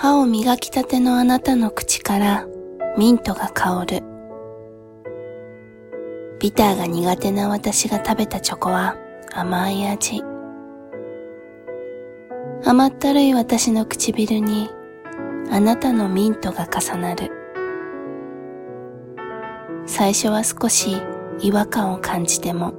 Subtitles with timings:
[0.00, 2.46] 歯を磨きたてのあなたの口から
[2.96, 4.02] ミントが香る。
[6.38, 8.96] ビターが苦手な私が食べたチョコは
[9.32, 10.22] 甘い味。
[12.64, 14.70] 甘ったるい私の唇に
[15.50, 17.32] あなたのミントが重なる。
[19.84, 20.96] 最初は少し
[21.40, 22.72] 違和感を感じても、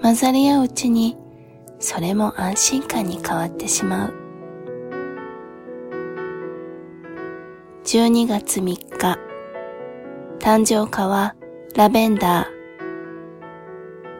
[0.00, 1.16] 混ざり合ううちに
[1.80, 4.22] それも安心感に変わってしまう。
[7.92, 9.18] 12月3日、
[10.38, 11.34] 誕生花は
[11.76, 12.46] ラベンダー。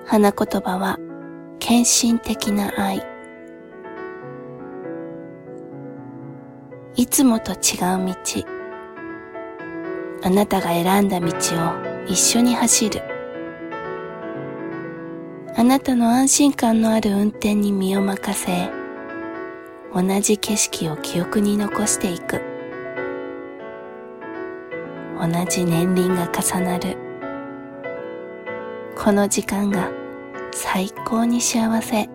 [0.05, 0.99] 花言葉は
[1.59, 3.03] 献身的な愛。
[6.97, 8.15] いつもと違う道。
[10.23, 11.33] あなたが選んだ道を
[12.07, 13.01] 一緒に走る。
[15.57, 18.71] あなたの安心感のある運転に身を任せ、
[19.95, 22.52] 同じ景色を記憶に残していく。
[25.23, 26.97] 同じ年輪が重なる。
[28.97, 29.89] この時間が
[30.51, 32.11] 最高に幸せ。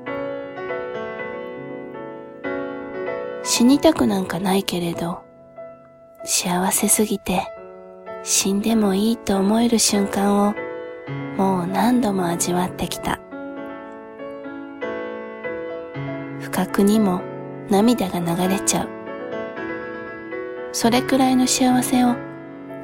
[3.44, 5.24] 死にたくなんかないけれど、
[6.26, 7.48] 幸せすぎて
[8.24, 10.54] 死んでもいいと思える瞬間を
[11.38, 13.22] もう何度も味わってきた。
[16.42, 17.22] 不覚にも
[17.70, 18.90] 涙が流れちゃう。
[20.74, 22.27] それくらいの幸せを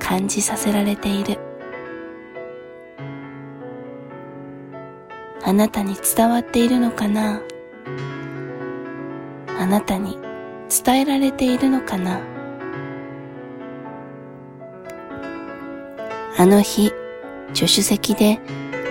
[0.03, 1.39] 感じさせられている。
[5.45, 7.41] あなたに伝わっているのかな？
[9.59, 10.19] あなたに
[10.69, 12.19] 伝えられているのかな？
[16.37, 16.91] あの日、
[17.53, 18.39] 助手席で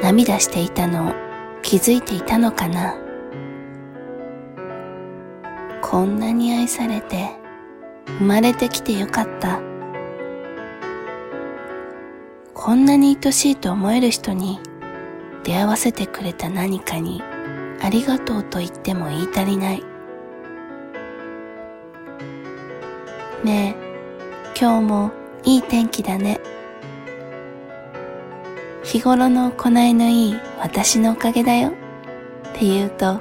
[0.02, 1.12] 涙していたのを
[1.62, 2.96] 気づいていたのかな？
[5.82, 7.28] こんなに愛されて
[8.18, 9.60] 生まれてきてよかった。
[12.54, 14.60] こんなに愛しいと思える人に
[15.42, 17.22] 出会わせてくれた何かに
[17.82, 19.82] ありがとうと言っても言い足りない。
[23.42, 25.10] ねえ、今日も
[25.44, 26.40] いい天気だね。
[28.84, 31.72] 日頃の行いのいい私のおかげだよっ
[32.52, 33.20] て言うと、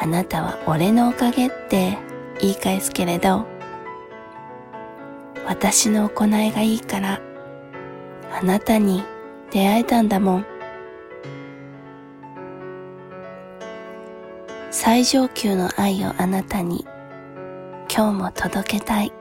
[0.00, 1.98] あなたは俺のおかげって
[2.40, 3.46] 言い返すけれど、
[5.46, 7.20] 私の行いがいいから
[8.32, 9.02] あなたに
[9.50, 10.46] 出会えたんだもん。
[14.70, 16.86] 最上級の愛をあなたに
[17.94, 19.12] 今日も届けたい。